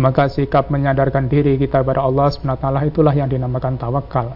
[0.00, 4.32] Maka sikap menyadarkan diri kita kepada Allah SWT itulah yang dinamakan tawakal.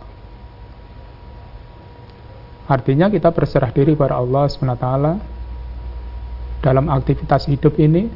[2.68, 4.88] Artinya kita berserah diri kepada Allah SWT
[6.60, 8.12] dalam aktivitas hidup ini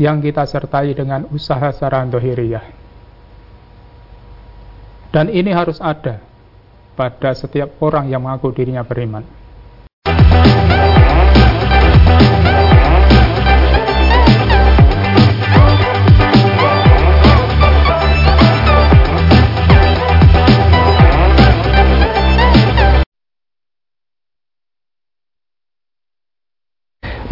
[0.00, 2.64] yang kita sertai dengan usaha secara dohiriyah.
[5.12, 6.24] Dan ini harus ada
[6.98, 9.43] pada setiap orang yang mengaku dirinya beriman.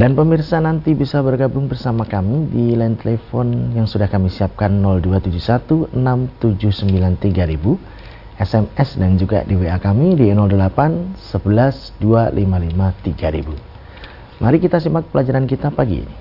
[0.02, 5.94] Dan pemirsa nanti bisa bergabung bersama kami di line telepon yang sudah kami siapkan 0271
[8.34, 14.42] SMS dan juga di WA kami di 08 11 255 3000.
[14.42, 16.14] Mari kita simak pelajaran kita pagi ini.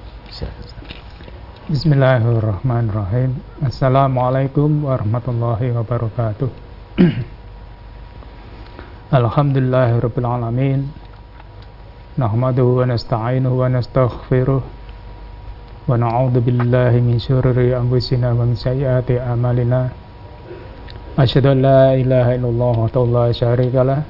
[1.66, 3.34] Bismillahirrahmanirrahim.
[3.66, 6.54] Assalamualaikum warahmatullahi wabarakatuh.
[9.18, 11.01] Alhamdulillahirabbil alamin.
[12.20, 14.62] نحمده ونستعينه ونستغفره
[15.88, 19.82] ونعوذ بالله من شرور أنفسنا ومن سيئات أعمالنا
[21.24, 24.04] أشهد أن لا إله إلا الله وحده لا شريك له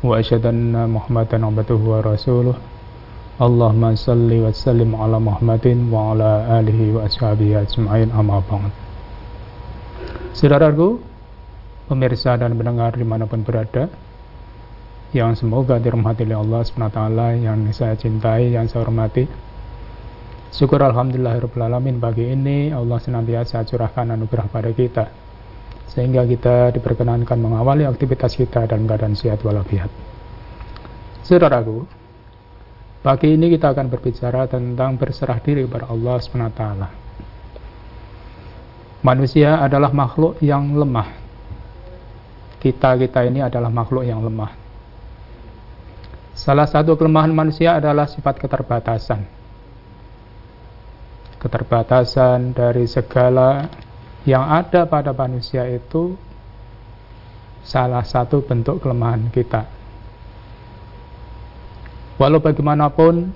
[0.00, 2.56] وأشهد أن محمدا عبده ورسوله
[3.46, 8.72] اللهم صل وسلم على محمد وعلى آله وأصحابه أجمعين أما بعد
[10.36, 11.00] Saudaraku,
[11.88, 13.88] pemirsa dan pendengar di mana pun berada,
[15.14, 17.00] yang semoga dirahmati oleh Allah SWT
[17.38, 19.22] yang saya cintai, yang saya hormati.
[20.50, 25.04] Syukur Alhamdulillahirrahmanirrahim pagi ini Allah senantiasa curahkan anugerah pada kita
[25.86, 29.88] sehingga kita diperkenankan mengawali aktivitas kita dalam keadaan sehat walafiat.
[31.22, 31.86] Saudaraku,
[33.04, 36.62] pagi ini kita akan berbicara tentang berserah diri kepada Allah SWT.
[39.06, 41.14] Manusia adalah makhluk yang lemah.
[42.58, 44.65] Kita-kita ini adalah makhluk yang lemah
[46.36, 49.24] Salah satu kelemahan manusia adalah sifat keterbatasan.
[51.40, 53.72] Keterbatasan dari segala
[54.28, 56.12] yang ada pada manusia itu
[57.64, 59.64] salah satu bentuk kelemahan kita.
[62.20, 63.32] Walau bagaimanapun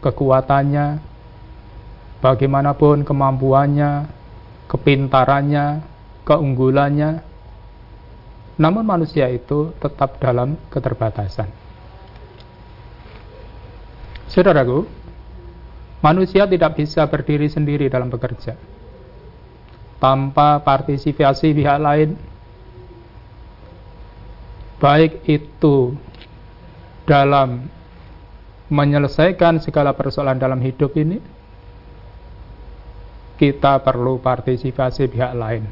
[0.00, 1.04] kekuatannya,
[2.24, 4.08] bagaimanapun kemampuannya,
[4.72, 5.84] kepintarannya,
[6.24, 7.10] keunggulannya,
[8.56, 11.67] namun manusia itu tetap dalam keterbatasan.
[14.28, 14.84] Saudaraku,
[16.04, 18.54] manusia tidak bisa berdiri sendiri dalam bekerja
[19.98, 22.14] tanpa partisipasi pihak lain,
[24.78, 25.94] baik itu
[27.02, 27.66] dalam
[28.70, 31.18] menyelesaikan segala persoalan dalam hidup ini,
[33.38, 35.66] kita perlu partisipasi pihak lain.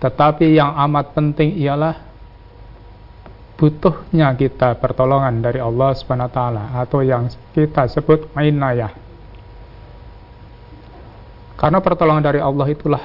[0.00, 2.09] Tetapi yang amat penting ialah
[3.60, 8.96] butuhnya kita pertolongan dari Allah Subhanahu wa taala atau yang kita sebut ainayah.
[11.60, 13.04] Karena pertolongan dari Allah itulah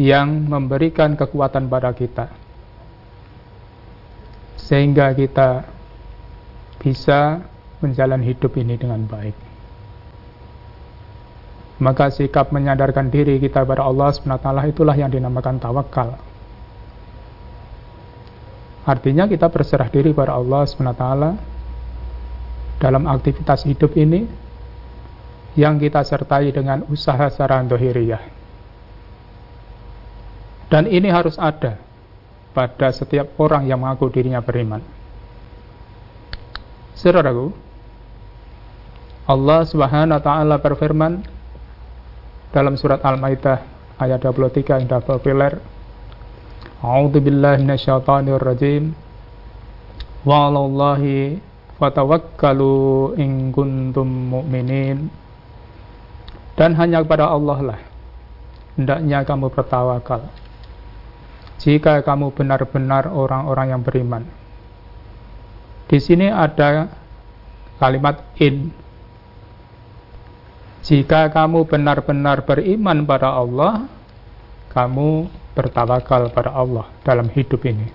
[0.00, 2.32] yang memberikan kekuatan pada kita.
[4.56, 5.68] Sehingga kita
[6.80, 7.44] bisa
[7.84, 9.36] menjalani hidup ini dengan baik.
[11.84, 16.16] Maka sikap menyadarkan diri kita pada Allah SWT itulah yang dinamakan tawakal.
[18.84, 21.04] Artinya kita berserah diri pada Allah SWT
[22.76, 24.28] dalam aktivitas hidup ini
[25.56, 28.20] yang kita sertai dengan usaha secara dohiriyah.
[30.68, 31.80] Dan ini harus ada
[32.52, 34.84] pada setiap orang yang mengaku dirinya beriman.
[36.98, 37.54] Saudaraku,
[39.24, 41.24] Allah Subhanahu wa taala berfirman
[42.52, 43.64] dalam surat Al-Maidah
[43.96, 45.73] ayat 23 hingga 24
[46.84, 48.84] أعوذ بالله من الشيطان الرجيم
[50.28, 51.02] وعلى الله
[51.74, 55.10] fatawakkalu in kuntum mu'minin.
[56.54, 57.80] Dan hanya kepada Allah lah
[58.78, 60.30] hendaknya kamu bertawakal.
[61.58, 64.22] Jika kamu benar-benar orang-orang yang beriman.
[65.90, 66.90] Di sini ada
[67.82, 68.70] kalimat in.
[70.84, 73.88] Jika kamu benar-benar beriman pada Allah
[74.70, 77.86] kamu bertawakal pada Allah dalam hidup ini.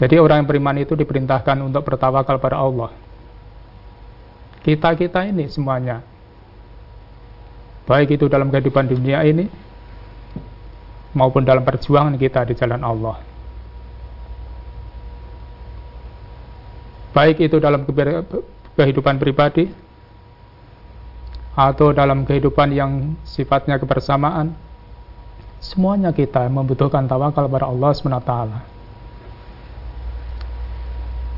[0.00, 2.90] Jadi orang yang beriman itu diperintahkan untuk bertawakal pada Allah.
[4.64, 6.00] Kita-kita ini semuanya,
[7.84, 9.46] baik itu dalam kehidupan dunia ini,
[11.12, 13.20] maupun dalam perjuangan kita di jalan Allah.
[17.12, 17.84] Baik itu dalam
[18.72, 19.68] kehidupan pribadi,
[21.52, 24.56] atau dalam kehidupan yang sifatnya kebersamaan,
[25.62, 28.32] semuanya kita membutuhkan tawakal pada Allah SWT.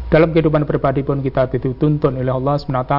[0.09, 2.94] Dalam kehidupan pribadi pun kita dituntun oleh Allah SWT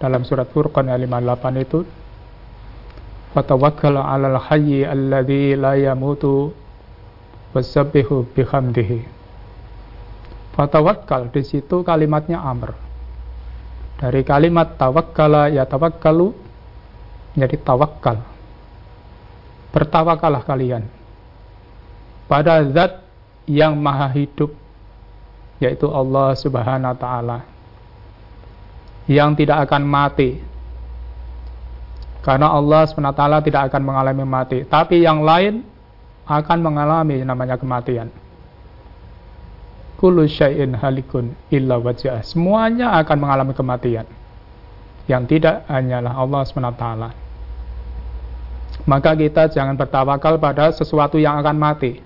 [0.00, 1.80] dalam surat Furqan ayat 58 itu
[3.34, 6.54] Fatawakkal 'alal hayyi alladhi la yamutu
[7.50, 9.02] wasabbihu bihamdihi.
[10.54, 12.78] Fatawakkal di situ kalimatnya amr.
[13.98, 16.30] Dari kalimat tawakkala ya tawakkalu
[17.34, 18.22] menjadi tawakal.
[19.74, 20.86] Bertawakalah kalian.
[22.30, 23.02] Pada zat
[23.50, 24.54] yang maha hidup
[25.58, 27.38] yaitu Allah Subhanahu wa taala
[29.10, 30.40] yang tidak akan mati.
[32.24, 35.60] Karena Allah SWT tidak akan mengalami mati tapi yang lain
[36.24, 38.08] akan mengalami namanya kematian.
[40.00, 42.24] Kullu syai'in halikun illa wajah.
[42.24, 44.08] Semuanya akan mengalami kematian.
[45.04, 47.23] Yang tidak hanyalah Allah SWT
[48.84, 52.00] maka kita jangan bertawakal pada sesuatu yang akan mati.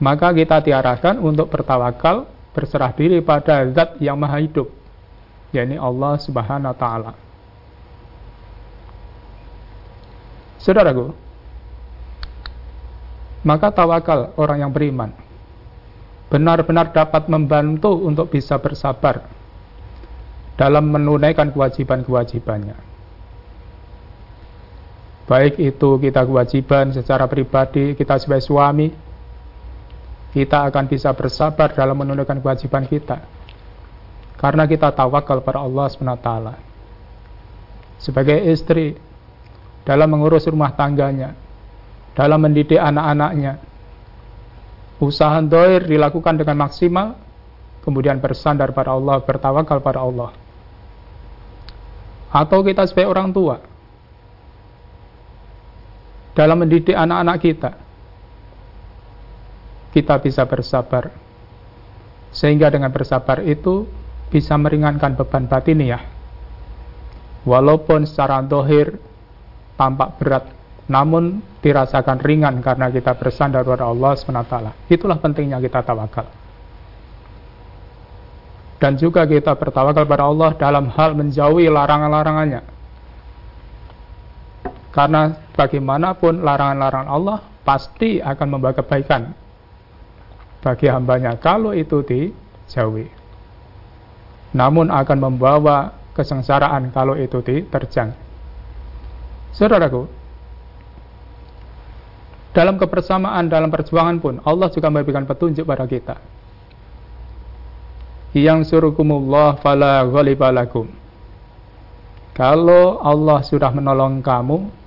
[0.00, 2.24] Maka kita diarahkan untuk bertawakal,
[2.56, 4.72] berserah diri pada zat yang maha hidup,
[5.52, 7.12] yakni Allah Subhanahu wa taala.
[10.56, 11.12] Saudaraku,
[13.44, 15.12] maka tawakal orang yang beriman
[16.30, 19.26] benar-benar dapat membantu untuk bisa bersabar
[20.54, 22.89] dalam menunaikan kewajiban-kewajibannya
[25.30, 28.90] baik itu kita kewajiban secara pribadi, kita sebagai suami,
[30.34, 33.22] kita akan bisa bersabar dalam menunaikan kewajiban kita.
[34.34, 36.30] Karena kita tawakal pada Allah SWT.
[38.02, 38.98] Sebagai istri,
[39.86, 41.38] dalam mengurus rumah tangganya,
[42.18, 43.62] dalam mendidik anak-anaknya,
[44.98, 47.14] usaha doir dilakukan dengan maksimal,
[47.86, 50.34] kemudian bersandar pada Allah, bertawakal pada Allah.
[52.34, 53.69] Atau kita sebagai orang tua,
[56.34, 57.70] dalam mendidik anak-anak kita.
[59.90, 61.10] Kita bisa bersabar.
[62.30, 63.90] Sehingga dengan bersabar itu
[64.30, 66.02] bisa meringankan beban batiniah.
[67.42, 68.94] Walaupun secara dohir
[69.74, 70.44] tampak berat,
[70.86, 74.54] namun dirasakan ringan karena kita bersandar pada Allah SWT.
[74.86, 76.30] Itulah pentingnya kita tawakal.
[78.78, 82.79] Dan juga kita bertawakal pada Allah dalam hal menjauhi larangan-larangannya
[84.90, 89.30] karena bagaimanapun larangan-larangan Allah pasti akan membawa kebaikan
[90.60, 93.06] bagi hambanya kalau itu dijauhi.
[94.50, 98.10] Namun akan membawa kesengsaraan kalau itu diterjang.
[99.54, 100.10] Saudaraku,
[102.50, 106.18] dalam kebersamaan, dalam perjuangan pun Allah juga memberikan petunjuk pada kita.
[108.34, 110.86] Yang surukumullah fala ghalibalakum.
[112.34, 114.79] Kalau Allah sudah menolong kamu,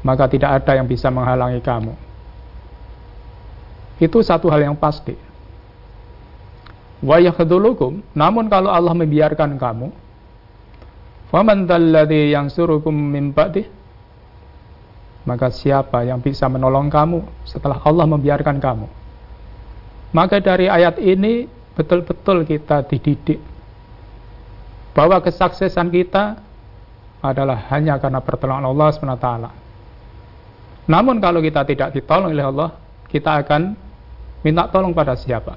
[0.00, 1.92] maka tidak ada yang bisa menghalangi kamu.
[4.00, 5.12] Itu satu hal yang pasti.
[7.00, 7.16] Wa
[8.16, 9.88] namun kalau Allah membiarkan kamu,
[11.32, 13.32] faman dalladhi yang surukum min
[15.20, 18.88] maka siapa yang bisa menolong kamu setelah Allah membiarkan kamu?
[20.16, 21.44] Maka dari ayat ini
[21.76, 23.38] betul-betul kita dididik
[24.96, 26.40] bahwa kesuksesan kita
[27.20, 29.59] adalah hanya karena pertolongan Allah SWT.
[30.90, 32.74] Namun kalau kita tidak ditolong oleh Allah,
[33.06, 33.78] kita akan
[34.42, 35.54] minta tolong pada siapa?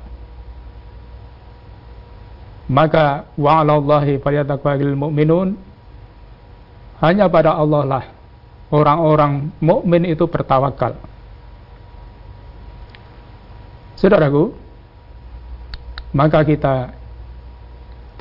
[2.70, 5.58] Maka wa'alallahi falyatakwalil mu'minun
[7.02, 8.04] hanya pada Allah lah
[8.74, 10.98] orang-orang mukmin itu bertawakal.
[13.98, 14.54] Saudaraku,
[16.14, 16.94] maka kita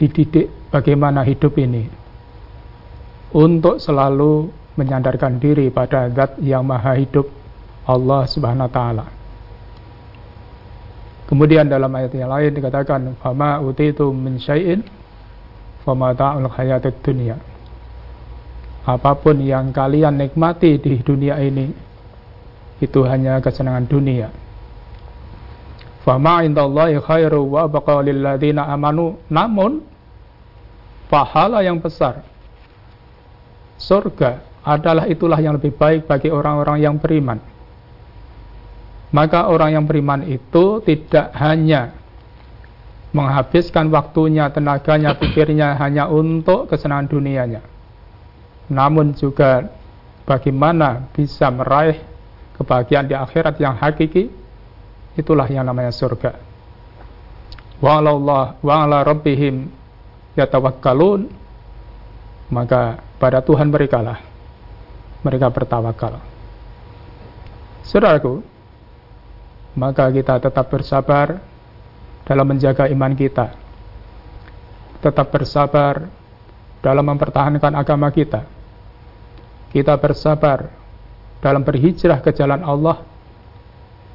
[0.01, 1.89] dididik bagaimana hidup ini
[3.33, 7.29] untuk selalu menyandarkan diri pada zat yang maha hidup
[7.85, 9.07] Allah subhanahu wa ta'ala.
[11.33, 14.85] Kemudian dalam ayat yang lain dikatakan fama utitu min syai'in
[15.81, 17.41] fama ta'ul hayatid dunia.
[18.85, 21.73] Apa pun yang kalian nikmati di dunia ini
[22.83, 24.29] itu hanya kesenangan dunia.
[26.03, 29.23] Fama indallahi khairu wa baqa amanu.
[29.31, 29.87] Namun
[31.07, 32.27] pahala yang besar
[33.79, 37.39] surga adalah itulah yang lebih baik bagi orang-orang yang beriman.
[39.13, 41.93] Maka orang yang beriman itu tidak hanya
[43.13, 47.61] menghabiskan waktunya, tenaganya, pikirnya hanya untuk kesenangan dunianya.
[48.73, 49.69] Namun juga
[50.25, 52.01] bagaimana bisa meraih
[52.57, 54.33] kebahagiaan di akhirat yang hakiki,
[55.13, 56.41] itulah yang namanya surga.
[57.85, 58.01] Wa
[58.65, 59.69] ala rabbihim
[60.39, 61.29] yatawakkalun
[62.53, 64.01] maka kepada Tuhan mereka
[65.23, 66.19] mereka bertawakal.
[67.87, 68.43] Saudaraku,
[69.75, 71.41] maka kita tetap bersabar
[72.27, 73.55] dalam menjaga iman kita.
[75.03, 76.07] Tetap bersabar
[76.83, 78.47] dalam mempertahankan agama kita.
[79.73, 80.71] Kita bersabar
[81.43, 83.03] dalam berhijrah ke jalan Allah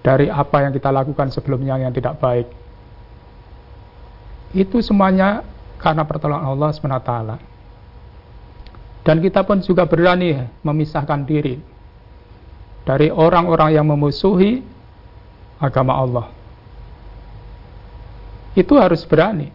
[0.06, 2.48] dari apa yang kita lakukan sebelumnya yang tidak baik.
[4.56, 5.44] Itu semuanya
[5.76, 7.12] karena pertolongan Allah SWT.
[9.08, 10.36] Dan kita pun juga berani
[10.68, 11.56] memisahkan diri
[12.84, 14.60] dari orang-orang yang memusuhi
[15.64, 16.28] agama Allah.
[18.52, 19.48] Itu harus berani.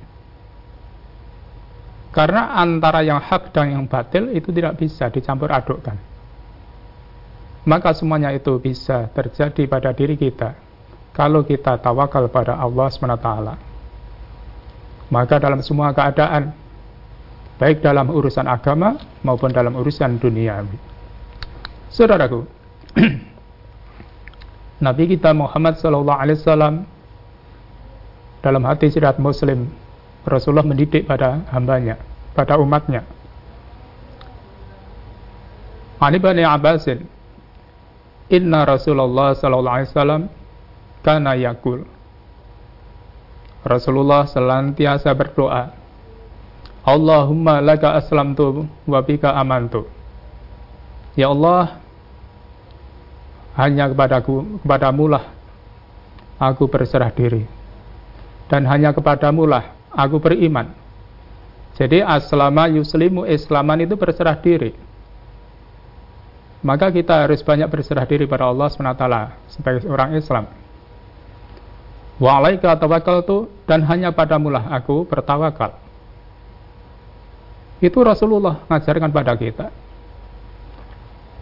[2.17, 6.13] Karena antara yang hak dan yang batil itu tidak bisa dicampur adukkan
[7.63, 10.59] maka semuanya itu bisa terjadi pada diri kita
[11.15, 13.29] kalau kita tawakal pada Allah SWT.
[15.13, 16.57] Maka dalam semua keadaan,
[17.63, 20.67] baik dalam urusan agama maupun dalam urusan dunia.
[21.95, 22.43] Saudaraku,
[24.87, 26.83] Nabi kita Muhammad SAW
[28.43, 29.71] dalam hati sirat Muslim,
[30.27, 32.03] Rasulullah mendidik pada hambanya,
[32.35, 33.07] pada umatnya.
[36.03, 37.07] Ali bin Abbasin
[38.27, 40.23] Inna Rasulullah sallallahu alaihi wasallam
[41.07, 41.87] kana yakul.
[43.63, 45.82] Rasulullah senantiasa berdoa.
[46.83, 49.87] Allahumma laka aslamtu wa bika amantu.
[51.15, 51.79] Ya Allah,
[53.55, 55.25] hanya kepadaku, kepadamu lah
[56.43, 57.47] aku berserah diri.
[58.51, 60.75] Dan hanya kepadamu lah aku beriman.
[61.79, 64.93] Jadi aslama yuslimu islaman itu berserah diri
[66.63, 69.05] maka kita harus banyak berserah diri pada Allah SWT
[69.51, 70.47] sebagai orang Islam.
[72.23, 75.75] Wa alaika tawakkaltu dan hanya padamu lah aku bertawakal.
[77.83, 79.67] Itu Rasulullah mengajarkan pada kita.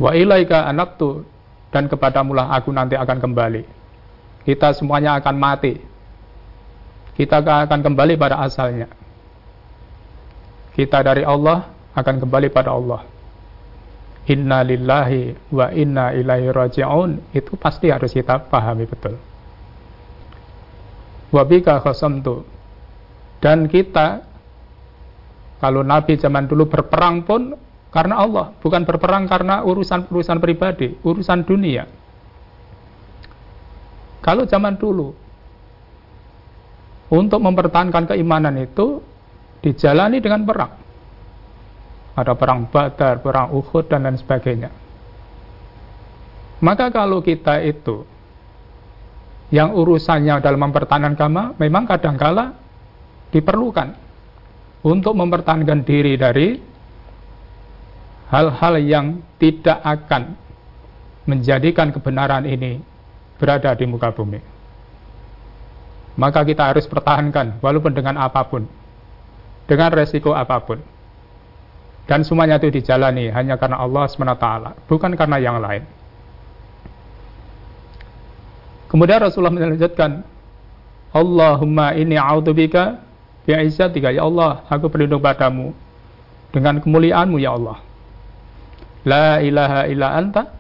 [0.00, 1.28] Wa ilaika anaktu
[1.68, 3.62] dan kepadamu lah aku nanti akan kembali.
[4.49, 5.76] Kita semuanya akan mati.
[7.12, 8.88] Kita akan kembali pada asalnya.
[10.73, 13.04] Kita dari Allah akan kembali pada Allah
[14.30, 19.18] inna lillahi wa inna ilaihi raji'un itu pasti harus kita pahami betul
[21.35, 22.47] wabika khosamtu
[23.42, 24.23] dan kita
[25.61, 27.52] kalau Nabi zaman dulu berperang pun
[27.93, 31.85] karena Allah bukan berperang karena urusan-urusan pribadi urusan dunia.
[34.25, 35.12] Kalau zaman dulu
[37.12, 39.05] untuk mempertahankan keimanan itu
[39.61, 40.73] dijalani dengan perang.
[42.17, 44.71] Ada perang Badar, perang Uhud dan lain sebagainya.
[46.61, 48.05] Maka kalau kita itu
[49.50, 52.55] yang urusannya dalam mempertahankan agama memang kadangkala
[53.33, 54.10] diperlukan
[54.81, 56.57] untuk mempertahankan diri dari
[58.31, 59.07] hal-hal yang
[59.37, 60.39] tidak akan
[61.29, 62.81] menjadikan kebenaran ini
[63.37, 64.41] berada di muka bumi.
[66.17, 68.65] Maka kita harus pertahankan walaupun dengan apa pun,
[69.69, 70.81] dengan resiko apa pun.
[72.09, 74.47] Dan semuanya itu dijalani hanya karena Allah SWT,
[74.91, 75.87] bukan karena yang lain.
[78.91, 80.27] Kemudian Rasulullah melanjutkan,
[81.15, 82.99] Allahumma ini a'udzubika
[83.50, 85.75] bi'izzatika ya Allah, aku berlindung padamu
[86.54, 87.83] dengan kemuliaanmu ya Allah.
[89.02, 90.54] La ilaha illa anta,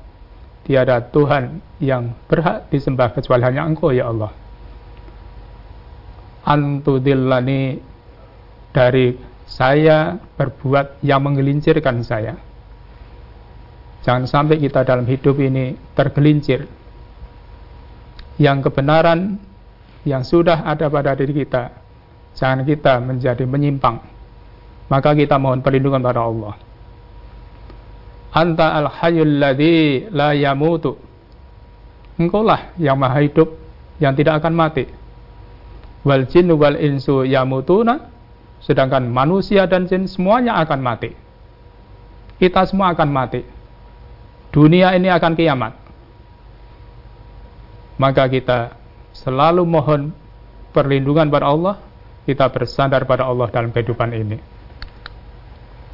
[0.66, 4.34] tiada Tuhan yang berhak disembah kecuali hanya Engkau ya Allah.
[6.42, 7.78] Antudillani
[8.74, 9.14] dari
[9.46, 12.34] saya berbuat yang menggelincirkan saya.
[14.02, 16.64] Jangan sampai kita dalam hidup ini tergelincir.
[18.40, 19.36] Yang kebenaran
[20.08, 21.79] yang sudah ada pada diri kita,
[22.40, 24.00] jangan kita menjadi menyimpang.
[24.88, 26.56] Maka kita mohon perlindungan pada Allah.
[28.34, 30.96] Anta al-hayyul ladzi la yamutu.
[32.18, 33.54] Engkaulah yang maha hidup
[34.00, 34.88] yang tidak akan mati.
[36.02, 38.10] Wal jinnu wal insu yamutuna
[38.60, 41.16] Sedangkan manusia dan jin semuanya akan mati.
[42.36, 43.40] Kita semua akan mati.
[44.52, 45.72] Dunia ini akan kiamat.
[47.96, 48.76] Maka kita
[49.16, 50.12] selalu mohon
[50.72, 51.76] perlindungan pada Allah,
[52.24, 54.38] kita bersandar pada Allah dalam kehidupan ini.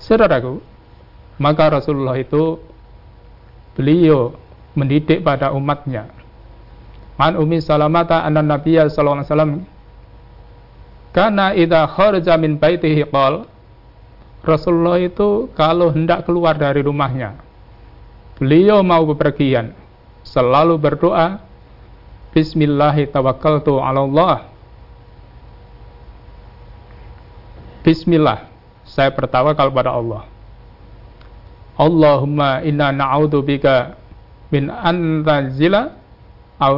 [0.02, 0.62] Saudaraku,
[1.38, 2.61] maka Rasulullah itu
[3.76, 4.35] beliau
[4.76, 6.09] mendidik pada umatnya.
[7.16, 9.64] An Umi Salamata anna Nabiya sallallahu alaihi
[11.16, 13.49] karena idza kharaja min baitihi qol
[14.45, 17.40] Rasulullah itu kalau hendak keluar dari rumahnya
[18.37, 19.73] beliau mau bepergian
[20.21, 21.40] selalu berdoa
[22.37, 24.52] Bismillahi tawakkaltu 'ala Allah
[27.86, 28.50] Bismillah
[28.82, 30.26] saya bertawakal pada Allah
[31.76, 32.90] Allahumma inna
[33.44, 34.00] bika
[34.48, 35.92] min antazila
[36.56, 36.72] aw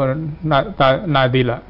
[1.06, 1.62] nadila.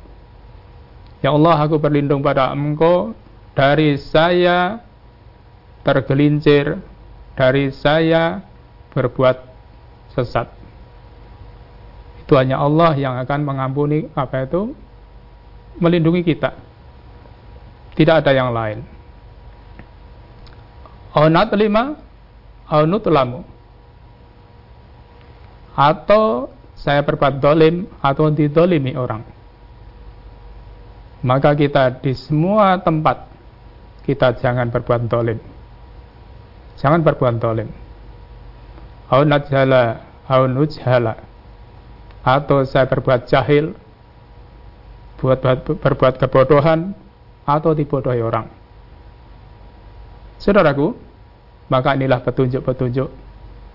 [1.20, 3.12] Ya Allah, aku berlindung pada Engkau
[3.52, 4.80] dari saya
[5.84, 6.78] tergelincir,
[7.36, 8.40] dari saya
[8.96, 9.36] berbuat
[10.16, 10.48] sesat.
[12.24, 14.72] Itu hanya Allah yang akan mengampuni apa itu
[15.82, 16.54] melindungi kita.
[17.92, 18.97] Tidak ada yang lain.
[21.16, 21.96] Onat lima,
[22.68, 23.40] onut lamu.
[25.78, 29.22] Atau saya berbuat dolim atau didolimi orang.
[31.22, 33.26] Maka kita di semua tempat
[34.06, 35.38] kita jangan berbuat dolim.
[36.78, 37.68] Jangan berbuat dolim.
[39.10, 41.18] Au najhala, au nujhala.
[42.22, 43.74] Atau saya berbuat jahil,
[45.18, 46.94] buat berbuat kebodohan,
[47.48, 48.57] atau dibodohi orang.
[50.38, 50.94] Saudaraku,
[51.68, 53.08] maka inilah petunjuk-petunjuk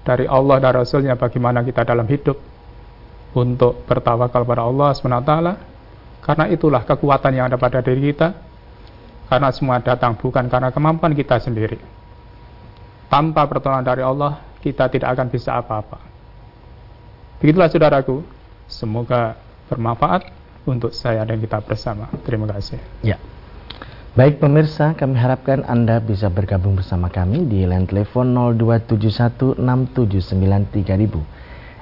[0.04, 2.40] dari Allah dan Rasulnya bagaimana kita dalam hidup
[3.36, 5.34] untuk bertawakal pada Allah SWT
[6.24, 8.32] karena itulah kekuatan yang ada pada diri kita.
[9.24, 11.80] Karena semua datang bukan karena kemampuan kita sendiri.
[13.10, 15.98] Tanpa pertolongan dari Allah kita tidak akan bisa apa-apa.
[17.42, 18.22] Begitulah saudaraku.
[18.70, 19.36] Semoga
[19.68, 20.30] bermanfaat
[20.70, 22.08] untuk saya dan kita bersama.
[22.24, 22.80] Terima kasih.
[23.02, 23.18] Ya
[24.14, 28.30] Baik pemirsa, kami harapkan Anda bisa bergabung bersama kami di line telepon
[28.62, 31.18] 02716793000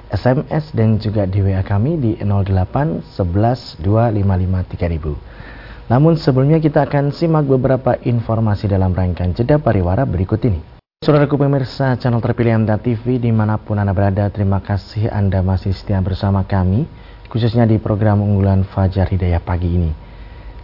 [0.08, 5.92] SMS dan juga di WA kami di 08 11 255 3000.
[5.92, 10.64] Namun sebelumnya kita akan simak beberapa informasi dalam rangkaian jeda pariwara berikut ini.
[11.04, 15.76] Saudaraku pemirsa channel terpilih Anda TV di mana pun Anda berada, terima kasih Anda masih
[15.76, 16.88] setia bersama kami,
[17.28, 20.01] khususnya di program unggulan Fajar Hidayah pagi ini.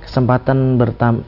[0.09, 0.81] Kesempatan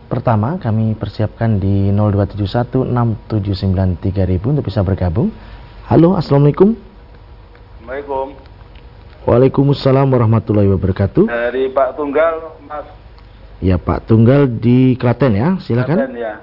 [0.08, 5.28] pertama kami persiapkan di 02716793000 untuk bisa bergabung.
[5.84, 6.72] Halo, Assalamualaikum.
[7.76, 8.40] Assalamualaikum.
[9.28, 11.28] Waalaikumsalam warahmatullahi wabarakatuh.
[11.28, 12.88] Dari Pak Tunggal, Mas.
[13.60, 16.00] Ya Pak Tunggal di Klaten ya, silakan.
[16.00, 16.40] Klaten ya.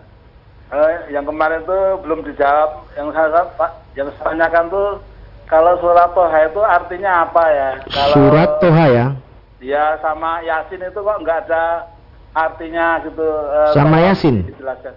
[0.69, 2.85] Eh, yang kemarin tuh belum dijawab.
[3.01, 5.01] Yang saya Pak, yang saya tanyakan tuh
[5.49, 7.81] kalau surat Toha itu artinya apa ya?
[7.89, 9.17] Kalau, surat Toha ya?
[9.57, 11.96] Ya sama Yasin itu kok nggak ada
[12.37, 13.25] artinya gitu.
[13.25, 14.45] Eh, sama Yasin.
[14.45, 14.93] Dijelaskan.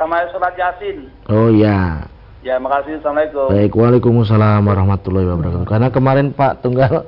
[0.00, 1.12] Sama surat Yasin.
[1.28, 2.08] Oh ya.
[2.40, 3.02] Ya, makasih.
[3.02, 3.50] Assalamualaikum.
[3.50, 5.66] Baik, Waalaikumsalam warahmatullahi wabarakatuh.
[5.66, 7.04] Karena kemarin Pak Tunggal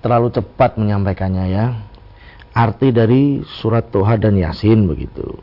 [0.00, 1.66] terlalu cepat menyampaikannya ya.
[2.50, 5.38] Arti dari surat Toha dan Yasin begitu.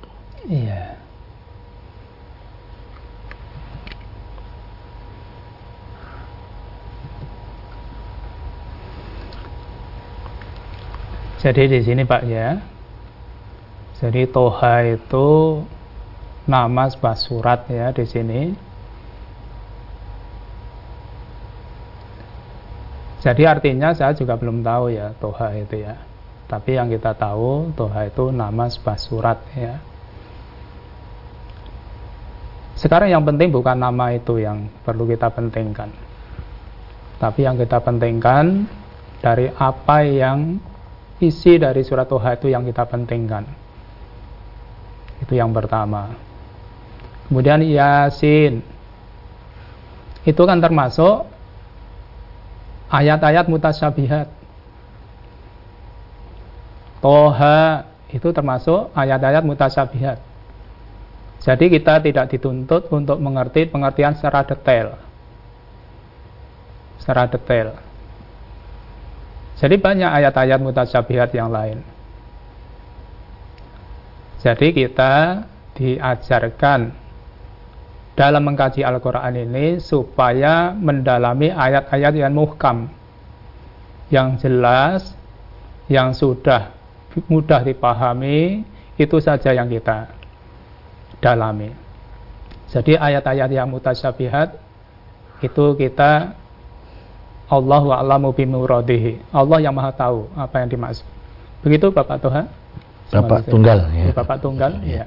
[0.50, 0.98] Iya.
[11.38, 12.77] Jadi di sini Pak ya.
[13.98, 15.28] Jadi Toha itu
[16.46, 18.42] nama sebuah surat ya di sini
[23.18, 26.00] Jadi artinya saya juga belum tahu ya Toha itu ya.
[26.48, 29.82] Tapi yang kita tahu Toha itu nama sebuah surat ya.
[32.78, 35.90] Sekarang yang penting bukan nama itu yang perlu kita pentingkan.
[37.18, 38.70] Tapi yang kita pentingkan
[39.20, 40.62] dari apa yang
[41.20, 43.67] isi dari surat Toha itu yang kita pentingkan.
[45.22, 46.14] Itu yang pertama.
[47.28, 48.64] Kemudian Yasin.
[50.28, 51.28] Itu kan termasuk
[52.92, 54.28] ayat-ayat mutasyabihat.
[57.00, 60.20] Toha itu termasuk ayat-ayat mutasyabihat.
[61.44, 64.98] Jadi kita tidak dituntut untuk mengerti pengertian secara detail.
[66.98, 67.78] Secara detail.
[69.58, 71.97] Jadi banyak ayat-ayat mutasyabihat yang lain.
[74.48, 75.44] Jadi kita
[75.76, 76.96] diajarkan
[78.16, 82.88] dalam mengkaji Al-Quran ini supaya mendalami ayat-ayat yang muhkam.
[84.08, 85.02] Yang jelas
[85.92, 86.72] yang sudah
[87.28, 88.64] mudah dipahami
[88.96, 90.16] itu saja yang kita
[91.20, 91.76] dalami.
[92.72, 94.56] Jadi ayat-ayat yang mutasyabihat
[95.44, 96.40] itu kita
[97.52, 101.04] Allah wa alamu bimuradihi Allah yang maha tahu apa yang dimaksud.
[101.68, 102.48] Begitu Bapak Tuhan
[103.12, 104.06] Bapak Tunggal ya.
[104.12, 105.06] Bapak Tunggal ya, ya.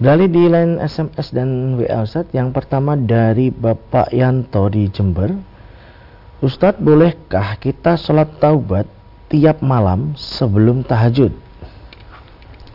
[0.00, 5.28] Dari di line SMS dan WA Ustaz, yang pertama dari Bapak Yanto di Jember.
[6.40, 8.88] Ustadz, bolehkah kita sholat taubat
[9.28, 11.36] tiap malam sebelum tahajud?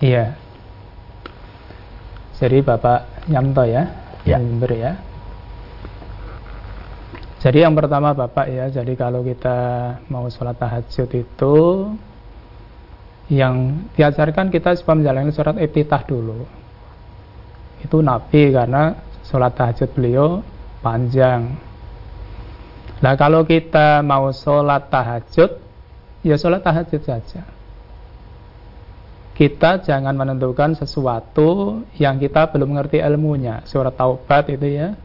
[0.06, 0.38] Iya.
[2.38, 3.89] Jadi Bapak Yanto ya,
[4.21, 4.38] ya.
[4.38, 4.93] Jember ya.
[7.41, 9.58] Jadi yang pertama Bapak ya, jadi kalau kita
[10.13, 11.56] mau sholat tahajud itu
[13.32, 16.46] yang diajarkan kita supaya menjalani sholat iftitah dulu
[17.86, 18.98] itu Nabi karena
[19.30, 20.42] sholat tahajud beliau
[20.82, 21.54] panjang.
[23.02, 25.62] Nah kalau kita mau sholat tahajud,
[26.26, 27.46] ya sholat tahajud saja.
[29.36, 33.68] Kita jangan menentukan sesuatu yang kita belum mengerti ilmunya.
[33.68, 34.96] Surat Taubat itu ya.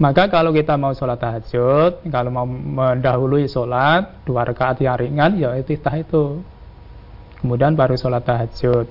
[0.00, 5.52] Maka kalau kita mau sholat tahajud, kalau mau mendahului sholat, dua rakaat yang ringan, ya
[5.60, 6.40] iftitah itu.
[7.44, 8.88] Kemudian baru sholat tahajud.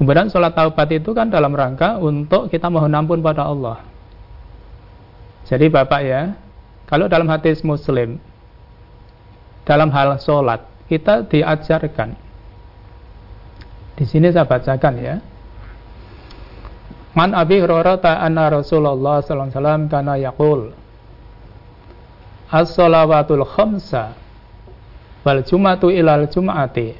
[0.00, 3.84] Kemudian sholat taubat itu kan dalam rangka untuk kita mohon ampun pada Allah.
[5.44, 6.32] Jadi Bapak ya,
[6.88, 8.16] kalau dalam hadis Muslim,
[9.68, 12.16] dalam hal sholat, kita diajarkan.
[14.00, 15.20] Di sini saya bacakan ya.
[17.10, 20.60] Man Abi Hurairah anna Rasulullah sallallahu alaihi wasallam kana yaqul
[22.50, 24.18] As-salawatul khamsa
[25.22, 26.98] wal jumatu ilal jum'ati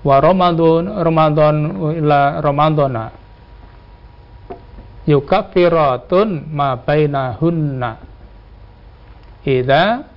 [0.00, 1.56] wa Ramadan Ramadan
[2.00, 3.12] ila Ramadana
[5.04, 8.00] yukaffiratun ma bainahunna
[9.44, 10.08] idza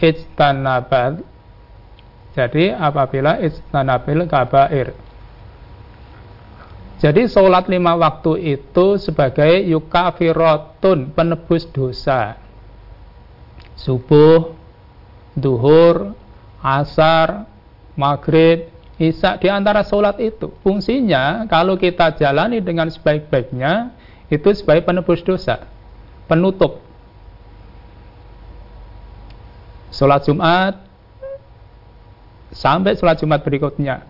[0.00, 1.20] ijtanabat.
[2.32, 4.96] Jadi apabila ijtanabil kabair
[7.02, 12.38] jadi sholat lima waktu itu sebagai yukafiratun penebus dosa
[13.74, 14.54] subuh
[15.34, 16.14] duhur
[16.62, 17.50] asar
[17.98, 20.54] maghrib, isya di antara sholat itu.
[20.62, 23.92] Fungsinya kalau kita jalani dengan sebaik-baiknya
[24.32, 25.66] itu sebagai penebus dosa,
[26.30, 26.80] penutup.
[29.92, 30.80] Sholat Jumat
[32.54, 34.08] sampai sholat Jumat berikutnya.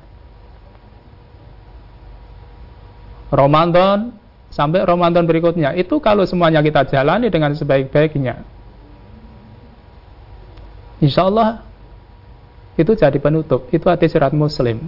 [3.33, 4.13] Ramadan
[4.53, 5.73] sampai Ramadan berikutnya.
[5.73, 8.45] Itu kalau semuanya kita jalani dengan sebaik-baiknya.
[11.01, 11.65] Insya Allah
[12.77, 13.73] itu jadi penutup.
[13.73, 14.87] Itu hati surat muslim.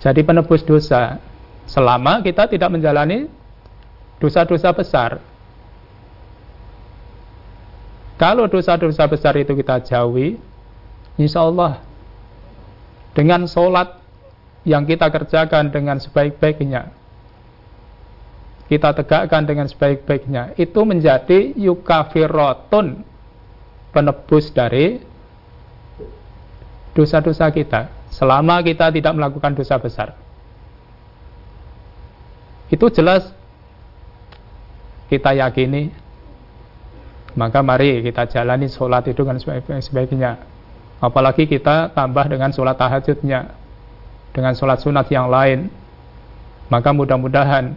[0.00, 1.20] Jadi penebus dosa.
[1.68, 3.30] Selama kita tidak menjalani
[4.18, 5.22] dosa-dosa besar.
[8.18, 10.38] Kalau dosa-dosa besar itu kita jauhi,
[11.18, 11.82] insya Allah
[13.18, 13.98] dengan sholat
[14.62, 16.94] yang kita kerjakan dengan sebaik-baiknya,
[18.72, 23.04] kita tegakkan dengan sebaik-baiknya, itu menjadi yukafirotun
[23.92, 24.96] penebus dari
[26.96, 30.16] dosa-dosa kita selama kita tidak melakukan dosa besar.
[32.72, 33.28] Itu jelas
[35.12, 35.92] kita yakini.
[37.36, 40.40] Maka mari kita jalani sholat itu dengan sebaik-baiknya.
[41.04, 43.52] Apalagi kita tambah dengan sholat tahajudnya.
[44.32, 45.68] Dengan sholat sunat yang lain.
[46.72, 47.76] Maka mudah-mudahan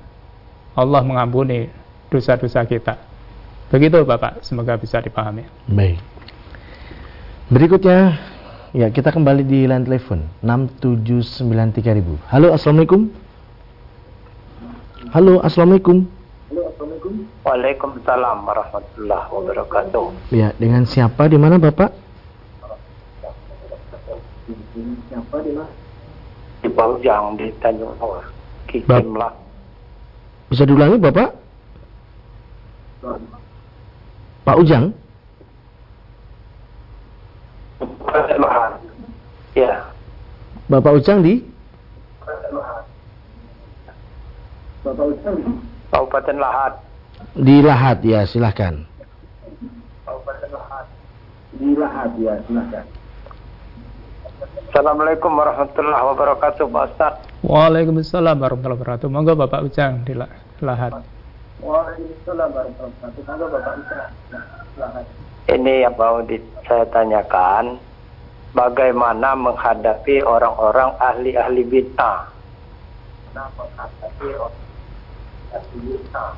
[0.76, 1.72] Allah mengampuni
[2.12, 3.00] dosa-dosa kita.
[3.72, 5.48] Begitu Bapak, semoga bisa dipahami.
[5.72, 5.98] Baik.
[7.50, 8.20] Berikutnya
[8.76, 12.20] Ya, kita kembali di line telepon 6793000.
[12.28, 13.08] Halo, Assalamualaikum.
[15.16, 16.04] Halo, Assalamualaikum.
[16.52, 17.14] Halo, Assalamualaikum.
[17.48, 20.06] Waalaikumsalam warahmatullahi wabarakatuh.
[20.36, 21.96] Ya, dengan siapa di mana, Bapak?
[25.08, 25.72] Siapa di mana?
[26.60, 26.68] Di
[27.40, 28.28] di Tanjung Bawah.
[28.68, 29.45] Kikimlah.
[30.50, 31.30] Bisa diulangi, Bapak?
[34.46, 34.94] Pak Ujang?
[39.58, 39.90] Ya.
[40.70, 41.42] Bapak Ujang di?
[44.86, 45.52] Bapak Ujang di?
[45.90, 46.74] Kabupaten Lahat.
[47.34, 48.86] Di Lahat ya, silahkan.
[50.06, 50.86] Kabupaten Lahat.
[51.58, 52.86] Di Lahat ya, silahkan.
[54.76, 57.16] Assalamualaikum warahmatullahi wabarakatuh, Pak Ustaz.
[57.48, 59.08] Waalaikumsalam warahmatullahi wabarakatuh.
[59.08, 60.92] Monggo Bapak Ujang di Lahat.
[61.64, 63.22] Waalaikumsalam warahmatullahi wabarakatuh.
[63.24, 64.12] Monggo Bapak Ujang.
[64.76, 65.06] Lahat.
[65.48, 66.20] Ini yang mau
[66.68, 67.80] saya tanyakan
[68.52, 72.28] bagaimana menghadapi orang-orang ahli-ahli bid'ah.
[73.32, 74.60] menghadapi orang
[75.56, 76.32] ahli bid'ah.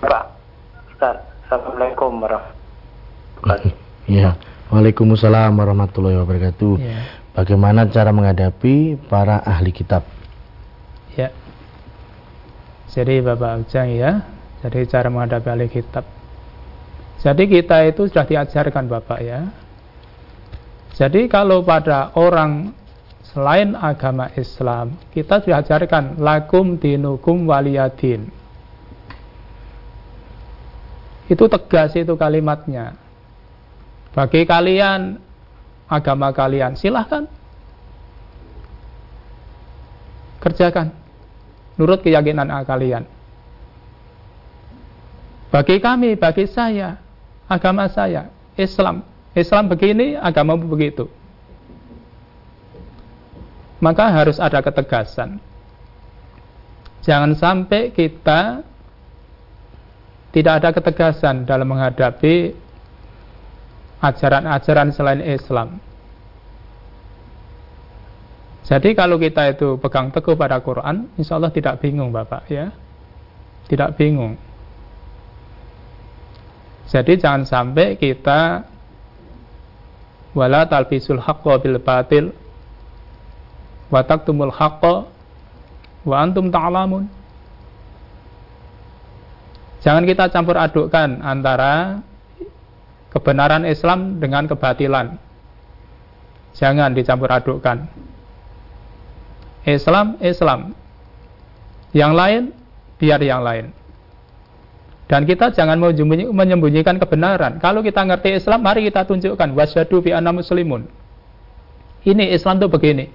[0.00, 0.24] Pak,
[0.96, 2.56] Ustaz, Assalamualaikum warahmatullahi
[3.44, 3.89] wabarakatuh.
[4.10, 4.34] Ya,
[4.74, 6.74] Waalaikumsalam warahmatullahi wabarakatuh.
[6.82, 6.98] Ya.
[7.30, 10.02] Bagaimana cara menghadapi para ahli kitab?
[11.14, 11.30] Ya.
[12.90, 14.26] Jadi Bapak Ujang ya,
[14.66, 16.02] jadi cara menghadapi ahli kitab.
[17.22, 19.46] Jadi kita itu sudah diajarkan Bapak ya.
[20.98, 22.74] Jadi kalau pada orang
[23.30, 28.26] selain agama Islam, kita diajarkan lakum dinukum waliyadin.
[31.30, 33.09] Itu tegas itu kalimatnya.
[34.10, 35.18] Bagi kalian
[35.86, 37.26] agama kalian silahkan
[40.42, 40.90] kerjakan
[41.78, 43.04] nurut keyakinan kalian.
[45.50, 46.94] Bagi kami, bagi saya,
[47.50, 49.02] agama saya, Islam.
[49.34, 51.10] Islam begini, agama begitu.
[53.80, 55.40] maka harus ada ketegasan.
[57.00, 58.60] Jangan sampai kita
[60.30, 62.52] tidak ada ketegasan dalam menghadapi
[64.00, 65.78] ajaran-ajaran selain Islam.
[68.64, 72.70] Jadi kalau kita itu pegang teguh pada Quran, insya Allah tidak bingung Bapak ya.
[73.66, 74.38] Tidak bingung.
[76.90, 78.66] Jadi jangan sampai kita
[80.34, 82.34] wala talbisul haqqo bil batil
[83.90, 85.06] wa taktumul haqqo
[86.06, 87.06] wa antum ta'lamun.
[89.80, 92.04] Jangan kita campur adukkan antara
[93.10, 95.18] kebenaran Islam dengan kebatilan.
[96.54, 97.86] Jangan dicampur adukkan.
[99.66, 100.74] Islam, Islam.
[101.94, 102.42] Yang lain,
[102.98, 103.74] biar yang lain.
[105.10, 105.74] Dan kita jangan
[106.30, 107.58] menyembunyikan kebenaran.
[107.58, 109.58] Kalau kita ngerti Islam, mari kita tunjukkan.
[109.58, 110.86] Wasyadu bi anna muslimun.
[112.06, 113.10] Ini Islam itu begini.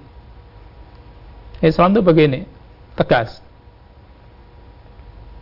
[1.64, 2.44] Islam itu begini
[3.00, 3.40] tegas.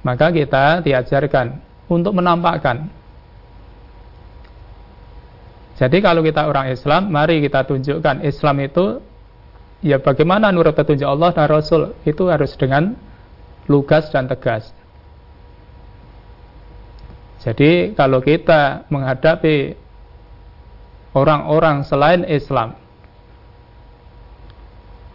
[0.06, 1.58] Maka kita diajarkan
[1.90, 2.86] untuk menampakkan.
[5.74, 9.02] Jadi kalau kita orang Islam, mari kita tunjukkan Islam itu
[9.82, 12.94] ya bagaimana nurut petunjuk Allah dan Rasul itu harus dengan
[13.66, 14.70] lugas dan tegas.
[17.42, 19.76] Jadi kalau kita menghadapi
[21.12, 22.78] orang-orang selain Islam,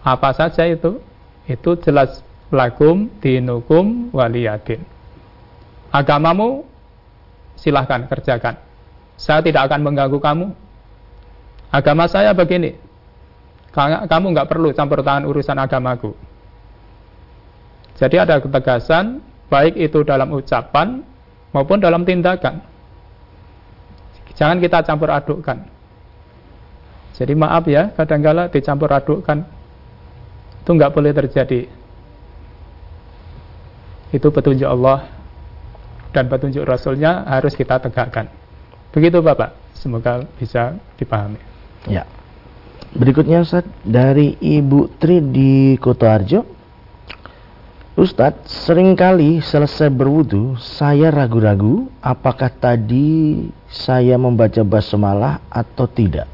[0.05, 1.01] apa saja itu?
[1.49, 2.21] Itu jelas
[2.53, 4.85] lakum dinukum waliyadin.
[5.89, 6.69] Agamamu
[7.57, 8.68] silahkan kerjakan.
[9.19, 10.47] Saya tidak akan mengganggu kamu.
[11.75, 12.79] Agama saya begini.
[13.75, 16.15] Kamu nggak perlu campur tangan urusan agamaku.
[17.99, 19.19] Jadi ada ketegasan,
[19.51, 21.03] baik itu dalam ucapan
[21.51, 22.63] maupun dalam tindakan.
[24.39, 25.67] Jangan kita campur adukkan.
[27.19, 29.43] Jadi maaf ya, kadang-kala dicampur adukkan.
[30.63, 31.67] Itu nggak boleh terjadi
[34.09, 35.05] itu petunjuk Allah
[36.09, 38.25] dan petunjuk Rasulnya harus kita tegakkan.
[38.89, 41.37] Begitu Bapak, semoga bisa dipahami.
[41.85, 42.09] Ya.
[42.89, 46.57] Berikutnya Ustaz dari Ibu Tri di Kotoarjo.
[47.99, 56.25] Ustadz, sering kali selesai berwudu, saya ragu-ragu apakah tadi saya membaca basmalah atau tidak.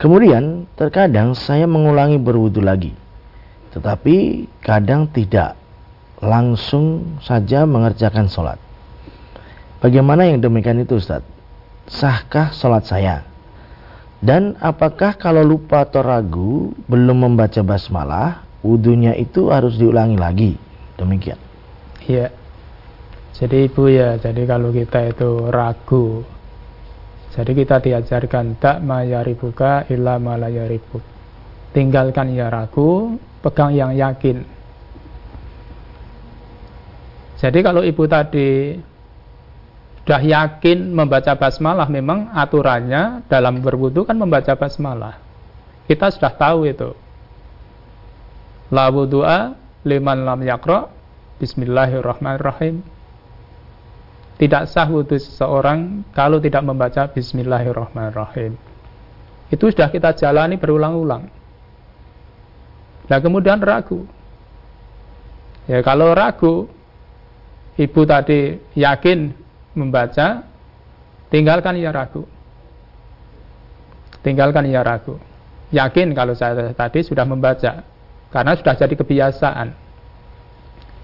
[0.00, 2.96] Kemudian, terkadang saya mengulangi berwudu lagi.
[3.76, 5.54] Tetapi kadang tidak
[6.24, 8.58] langsung saja mengerjakan sholat.
[9.84, 11.33] Bagaimana yang demikian itu Ustaz?
[11.88, 13.16] Sahkah sholat saya?
[14.24, 20.52] Dan apakah kalau lupa atau ragu belum membaca basmalah, wudhunya itu harus diulangi lagi?
[20.96, 21.36] Demikian.
[22.08, 22.32] Iya.
[23.34, 26.22] Jadi ibu ya, jadi kalau kita itu ragu,
[27.34, 31.02] jadi kita diajarkan tak mayaribuka illa malayaribuk.
[31.74, 34.46] Tinggalkan ya ragu, pegang yang yakin.
[37.42, 38.78] Jadi kalau ibu tadi
[40.04, 45.16] sudah yakin membaca basmalah, memang aturannya dalam berwudu kan membaca basmalah.
[45.88, 46.92] Kita sudah tahu itu.
[48.68, 49.56] La wudu'a
[49.88, 50.92] liman lam yakra
[51.40, 52.84] Bismillahirrahmanirrahim.
[54.36, 58.60] Tidak sah wudhu seseorang kalau tidak membaca Bismillahirrahmanirrahim.
[59.48, 61.32] Itu sudah kita jalani berulang-ulang.
[63.08, 64.04] Nah kemudian ragu.
[65.64, 66.68] Ya kalau ragu,
[67.80, 69.43] ibu tadi yakin
[69.74, 70.46] membaca,
[71.28, 72.24] tinggalkan ia ragu.
[74.24, 75.20] Tinggalkan ia ragu.
[75.74, 77.82] Yakin kalau saya tadi sudah membaca,
[78.30, 79.68] karena sudah jadi kebiasaan.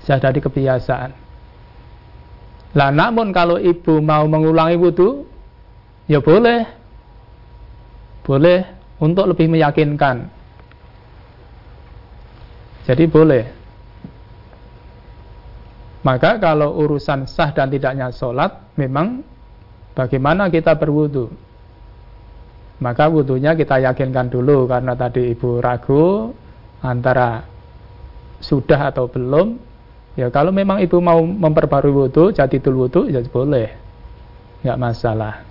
[0.07, 1.11] Sudah jadi kebiasaan.
[2.79, 5.27] Lah namun kalau ibu mau mengulangi wudhu,
[6.07, 6.65] ya boleh.
[8.23, 8.63] Boleh
[9.03, 10.31] untuk lebih meyakinkan.
[12.87, 13.60] Jadi boleh.
[16.01, 19.21] Maka kalau urusan sah dan tidaknya sholat, memang
[19.93, 21.29] bagaimana kita berwudu.
[22.81, 26.33] Maka wudhunya kita yakinkan dulu karena tadi ibu ragu
[26.81, 27.45] antara
[28.41, 29.61] sudah atau belum.
[30.17, 33.69] Ya kalau memang ibu mau memperbarui wudhu, jadi tul wudhu, ya boleh.
[34.65, 35.45] Nggak masalah.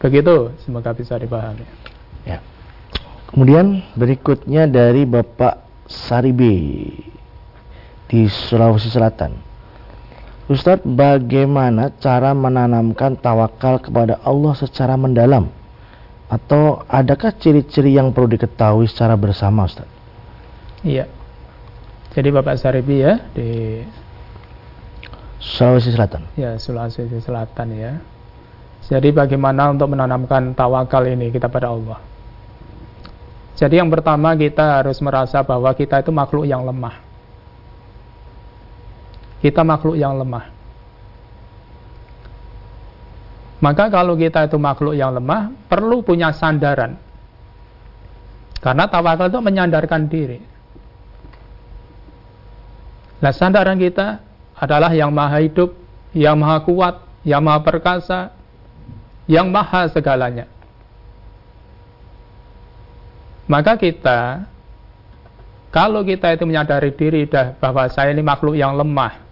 [0.00, 1.64] Begitu, semoga bisa dipahami.
[2.24, 2.40] Ya.
[3.28, 7.13] Kemudian berikutnya dari Bapak Saribi
[8.08, 9.36] di Sulawesi Selatan.
[10.44, 15.48] Ustadz, bagaimana cara menanamkan tawakal kepada Allah secara mendalam?
[16.28, 19.92] Atau adakah ciri-ciri yang perlu diketahui secara bersama, Ustadz?
[20.84, 21.08] Iya.
[22.12, 23.80] Jadi Bapak Saribi ya di
[25.40, 26.28] Sulawesi Selatan.
[26.36, 27.92] Ya, Sulawesi Selatan ya.
[28.84, 31.98] Jadi bagaimana untuk menanamkan tawakal ini kita pada Allah?
[33.54, 37.03] Jadi yang pertama kita harus merasa bahwa kita itu makhluk yang lemah.
[39.44, 40.48] Kita makhluk yang lemah.
[43.60, 46.96] Maka kalau kita itu makhluk yang lemah, perlu punya sandaran.
[48.60, 50.40] Karena tawakal itu menyandarkan diri.
[53.20, 54.20] Nah sandaran kita
[54.56, 55.72] adalah yang maha hidup,
[56.12, 58.32] yang maha kuat, yang maha perkasa,
[59.24, 60.44] yang maha segalanya.
[63.48, 64.44] Maka kita,
[65.72, 69.23] kalau kita itu menyadari diri dah bahwa saya ini makhluk yang lemah,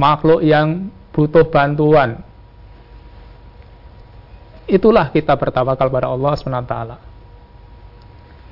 [0.00, 2.24] makhluk yang butuh bantuan,
[4.64, 6.74] itulah kita bertawakal pada Allah SWT.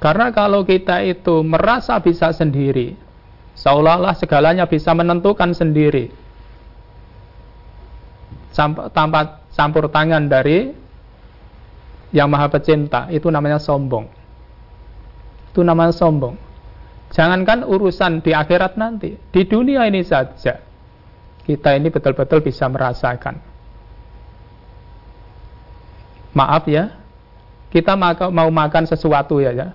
[0.01, 2.97] Karena kalau kita itu merasa bisa sendiri,
[3.57, 6.09] seolah-olah segalanya bisa menentukan sendiri,
[8.93, 10.73] tanpa campur tangan dari
[12.17, 14.09] yang maha pecinta, itu namanya sombong.
[15.53, 16.35] Itu namanya sombong.
[17.13, 20.70] Jangankan urusan di akhirat nanti, di dunia ini saja
[21.45, 23.41] kita ini betul-betul bisa merasakan.
[26.31, 26.95] Maaf ya,
[27.75, 27.99] kita
[28.31, 29.69] mau makan sesuatu ya, ya.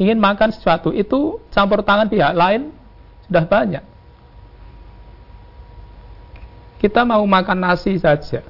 [0.00, 2.72] Ingin makan sesuatu itu campur tangan pihak lain
[3.28, 3.84] sudah banyak.
[6.80, 8.40] Kita mau makan nasi saja.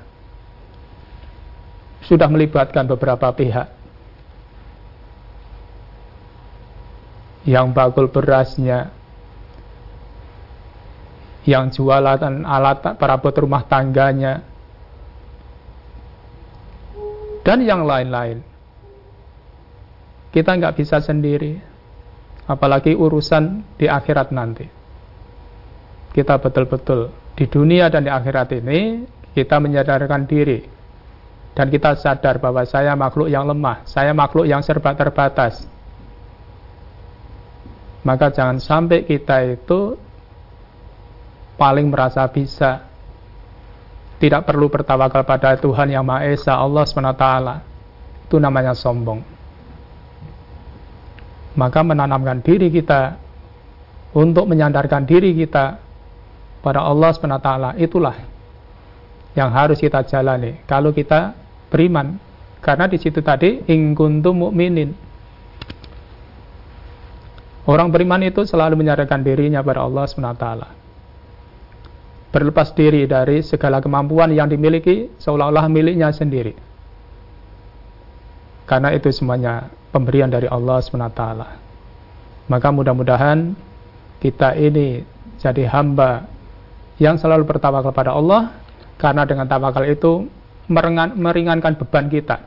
[2.07, 3.81] Sudah melibatkan beberapa pihak.
[7.49, 8.93] yang bakul berasnya,
[11.49, 14.45] yang jualan alat perabot rumah tangganya,
[17.41, 18.45] dan yang lain-lain.
[20.31, 21.59] Kita nggak bisa sendiri,
[22.47, 24.67] apalagi urusan di akhirat nanti.
[26.11, 30.61] Kita betul-betul di dunia dan di akhirat ini kita menyadarkan diri
[31.55, 35.67] dan kita sadar bahwa saya makhluk yang lemah, saya makhluk yang serba terbatas,
[38.03, 39.99] maka jangan sampai kita itu
[41.61, 42.89] paling merasa bisa.
[44.17, 47.25] Tidak perlu bertawakal pada Tuhan yang Maha Esa Allah SWT
[48.29, 49.21] itu namanya sombong.
[51.57, 53.17] Maka menanamkan diri kita
[54.17, 55.81] untuk menyandarkan diri kita
[56.61, 58.17] pada Allah SWT itulah
[59.37, 60.61] yang harus kita jalani.
[60.69, 61.33] Kalau kita
[61.73, 62.21] beriman
[62.61, 64.93] karena di situ tadi ingkuntum mukminin
[67.71, 70.80] Orang beriman itu selalu menyadarkan dirinya pada Allah SWT.
[72.31, 76.55] Berlepas diri dari segala kemampuan yang dimiliki seolah-olah miliknya sendiri.
[78.71, 81.23] Karena itu semuanya pemberian dari Allah SWT.
[82.47, 83.55] Maka mudah-mudahan
[84.23, 85.03] kita ini
[85.43, 86.31] jadi hamba
[87.03, 88.55] yang selalu bertawakal pada Allah
[88.95, 90.31] karena dengan tawakal itu
[90.71, 92.47] meringankan beban kita.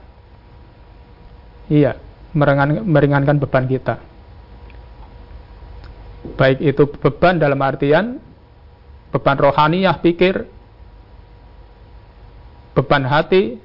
[1.68, 2.00] Iya,
[2.88, 4.14] meringankan beban kita
[6.40, 8.18] baik itu beban dalam artian
[9.14, 10.50] beban rohaniyah pikir.
[12.74, 13.62] Beban hati.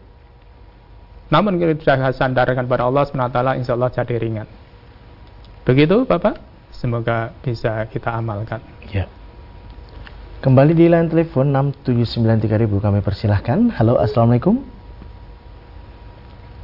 [1.33, 4.49] Namun kita sudah sandarkan pada Allah SWT insya Allah jadi ringan.
[5.65, 6.41] Begitu Bapak?
[6.73, 8.61] Semoga bisa kita amalkan.
[8.93, 9.09] Ya.
[10.41, 11.51] Kembali di line telepon
[11.85, 13.75] 6793000 kami persilahkan.
[13.77, 14.63] Halo Assalamualaikum.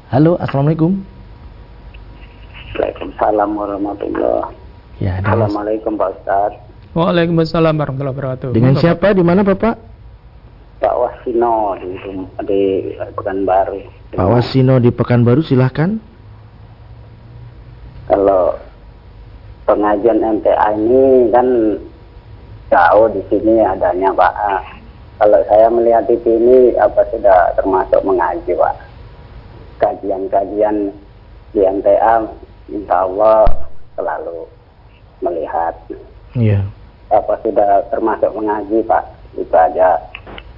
[0.08, 1.02] Halo Assalamualaikum.
[2.74, 4.54] Waalaikumsalam warahmatullahi
[5.02, 6.63] Ya, Assalamualaikum Pak Ustaz.
[6.94, 8.48] Waalaikumsalam warahmatullahi wabarakatuh.
[8.54, 9.10] Dengan siapa?
[9.10, 9.74] Di mana Bapak?
[10.78, 11.90] Pak Wasino di,
[12.46, 12.62] di
[13.18, 13.82] Pekanbaru.
[14.14, 15.98] Pak Wasino di Pekanbaru, silahkan.
[18.06, 18.54] Kalau
[19.66, 21.48] pengajian MTA ini kan
[22.70, 24.34] jauh di sini adanya Pak.
[25.18, 28.76] Kalau saya melihat di sini apa sudah termasuk mengaji Pak.
[29.82, 30.94] Kajian-kajian
[31.50, 32.22] di MTA
[32.70, 33.66] insya Allah
[33.98, 34.46] selalu
[35.26, 35.74] melihat.
[36.38, 36.62] Iya.
[37.14, 39.02] Apa sudah termasuk mengaji Pak?
[39.38, 40.02] Itu aja.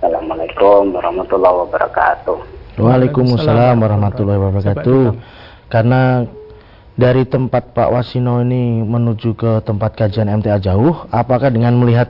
[0.00, 2.36] Assalamualaikum warahmatullahi wabarakatuh.
[2.80, 5.04] Waalaikumsalam warahmatullahi wabarakatuh.
[5.68, 6.24] Karena
[6.96, 12.08] dari tempat Pak Wasino ini menuju ke tempat kajian MTA jauh, apakah dengan melihat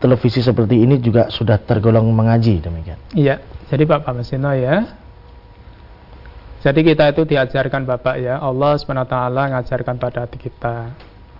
[0.00, 2.96] televisi seperti ini juga sudah tergolong mengaji demikian?
[3.12, 4.96] Iya, jadi Pak Pak Wasino ya.
[6.58, 10.90] Jadi kita itu diajarkan Bapak ya, Allah SWT ngajarkan pada hati kita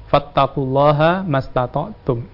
[0.09, 2.25] fattaqullaha mastata'tum.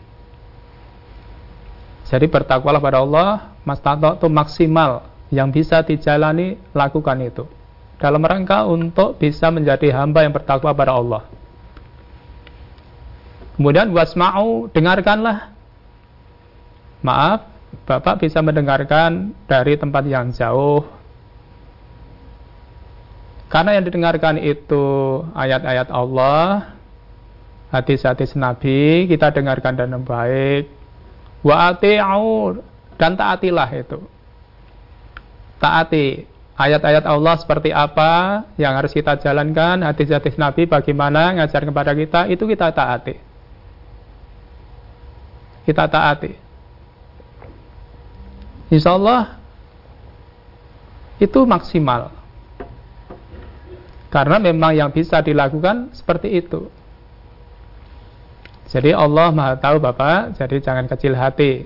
[2.04, 3.30] Jadi bertakwalah pada Allah
[3.66, 7.44] mastata'tum maksimal yang bisa dijalani lakukan itu
[7.98, 11.22] dalam rangka untuk bisa menjadi hamba yang bertakwa pada Allah.
[13.54, 15.54] Kemudian wasma'u dengarkanlah.
[17.04, 17.46] Maaf,
[17.84, 20.86] Bapak bisa mendengarkan dari tempat yang jauh.
[23.52, 24.84] Karena yang didengarkan itu
[25.36, 26.74] ayat-ayat Allah,
[27.74, 30.70] hadis-hadis Nabi, kita dengarkan dengan baik.
[31.42, 32.62] Wa ati'u
[32.94, 33.98] dan taatilah itu.
[35.58, 36.22] Taati
[36.54, 42.46] ayat-ayat Allah seperti apa yang harus kita jalankan, hadis-hadis Nabi bagaimana ngajar kepada kita, itu
[42.46, 43.18] kita taati.
[45.66, 46.32] Kita taati.
[48.70, 49.36] Insya Allah
[51.18, 52.10] itu maksimal
[54.14, 56.70] karena memang yang bisa dilakukan seperti itu.
[58.74, 61.62] Jadi Allah Maha tahu Bapak, jadi jangan kecil hati.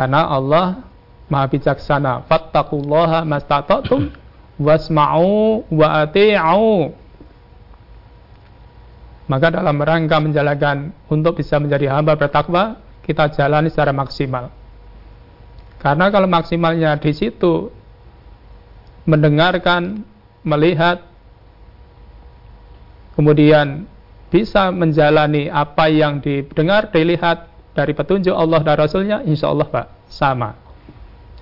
[0.00, 0.88] Karena Allah
[1.28, 2.24] Maha bijaksana.
[2.24, 4.08] Fattaqullaha mastata'tum
[4.56, 6.96] wasma'u wa ati'u.
[9.28, 14.48] Maka dalam rangka menjalankan untuk bisa menjadi hamba bertakwa, kita jalani secara maksimal.
[15.76, 17.68] Karena kalau maksimalnya di situ
[19.04, 20.00] mendengarkan
[20.48, 21.04] melihat,
[23.20, 23.84] kemudian
[24.28, 30.56] bisa menjalani apa yang didengar, dilihat dari petunjuk Allah dan Rasulnya, insya Allah Pak, sama.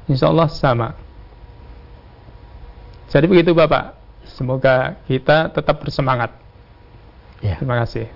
[0.07, 0.95] Insya Allah sama.
[3.11, 6.35] Jadi begitu Bapak, semoga kita tetap bersemangat.
[7.43, 7.59] Ya.
[7.59, 8.07] Terima kasih.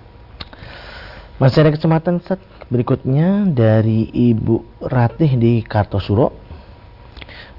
[1.41, 6.31] Masih ada kesempatan set berikutnya dari Ibu Ratih di Kartosuro.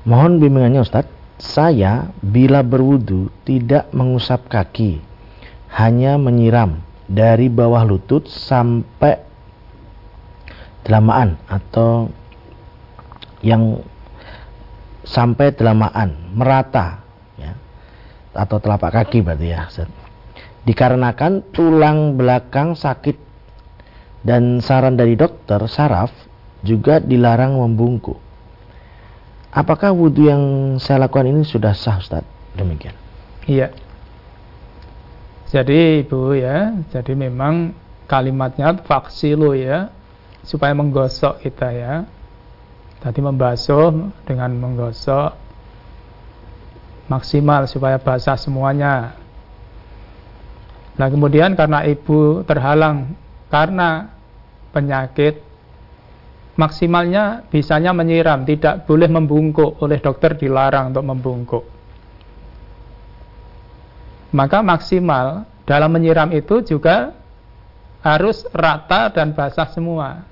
[0.07, 1.11] Mohon bimbingannya Ustadz
[1.43, 5.03] saya bila berwudu tidak mengusap kaki,
[5.75, 6.79] hanya menyiram
[7.13, 9.21] dari bawah lutut sampai
[10.83, 12.09] delamaan atau
[13.45, 13.85] yang
[15.05, 17.05] sampai delamaan merata
[17.37, 17.53] ya
[18.33, 19.69] atau telapak kaki berarti ya
[20.65, 23.21] dikarenakan tulang belakang sakit
[24.25, 26.11] dan saran dari dokter saraf
[26.65, 28.33] juga dilarang membungkuk
[29.53, 30.43] Apakah wudhu yang
[30.81, 32.25] saya lakukan ini sudah sah Ustaz?
[32.57, 32.97] Demikian.
[33.45, 33.69] Iya.
[35.53, 37.77] Jadi Ibu ya, jadi memang
[38.09, 39.93] kalimatnya faksilu ya,
[40.41, 42.09] supaya menggosok kita ya.
[43.05, 45.35] Tadi membasuh dengan menggosok
[47.11, 49.19] maksimal supaya basah semuanya.
[50.97, 53.13] Nah kemudian karena ibu terhalang
[53.51, 54.13] karena
[54.73, 55.43] penyakit
[56.57, 59.83] maksimalnya bisanya menyiram, tidak boleh membungkuk.
[59.83, 61.65] Oleh dokter dilarang untuk membungkuk.
[64.33, 67.12] Maka maksimal dalam menyiram itu juga
[68.03, 70.24] harus rata dan basah semua.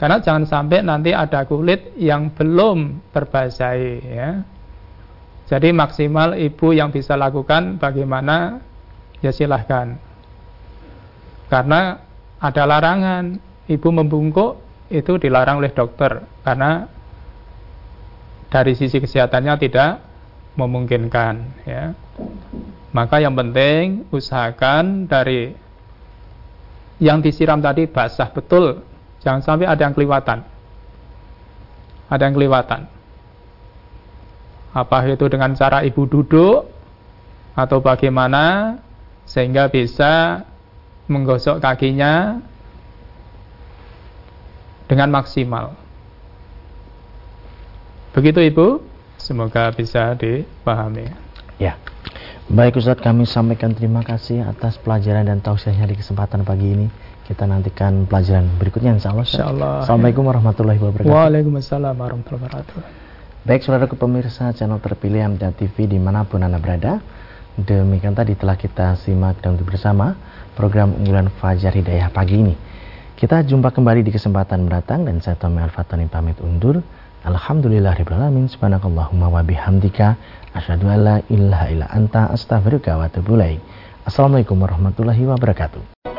[0.00, 4.30] Karena jangan sampai nanti ada kulit yang belum terbasahi ya.
[5.46, 8.58] Jadi maksimal ibu yang bisa lakukan bagaimana
[9.20, 9.94] ya silahkan.
[11.46, 12.00] Karena
[12.40, 13.36] ada larangan
[13.68, 16.88] ibu membungkuk itu dilarang oleh dokter karena
[18.52, 19.90] dari sisi kesehatannya tidak
[20.56, 21.34] memungkinkan
[21.68, 21.92] ya.
[22.92, 25.56] Maka yang penting usahakan dari
[27.00, 28.84] yang disiram tadi basah betul,
[29.24, 30.44] jangan sampai ada yang kelewatan.
[32.12, 32.80] Ada yang kelewatan.
[34.72, 36.68] Apa itu dengan cara ibu duduk
[37.52, 38.76] atau bagaimana
[39.28, 40.44] sehingga bisa
[41.08, 42.40] menggosok kakinya
[44.88, 45.72] dengan maksimal.
[48.12, 48.84] Begitu Ibu,
[49.16, 51.08] semoga bisa dipahami.
[51.56, 51.80] Ya.
[52.52, 56.84] Baik Ustaz, kami sampaikan terima kasih atas pelajaran dan tausiahnya di kesempatan pagi ini.
[57.24, 59.24] Kita nantikan pelajaran berikutnya insya Allah.
[59.24, 59.88] Insya Allah.
[59.88, 61.16] Assalamualaikum warahmatullahi wabarakatuh.
[61.16, 62.76] Waalaikumsalam warahmatullahi wabarakatuh.
[63.48, 67.00] Baik saudara pemirsa channel terpilih Amda TV di mana pun Anda berada.
[67.56, 70.12] Demikian tadi telah kita simak dan bersama
[70.52, 72.52] program unggulan Fajar Hidayah pagi ini.
[73.16, 76.84] Kita jumpa kembali di kesempatan mendatang dan saya Tommy Al-Fatani pamit undur.
[77.22, 78.50] Alhamdulillahirrahmanirrahim.
[78.50, 80.18] Subhanakallahumma wa bihamdika.
[80.58, 83.38] Asyadu alla ilaha illa anta astaghfiruka wa atubu
[84.02, 86.11] Assalamualaikum warahmatullahi wabarakatuh.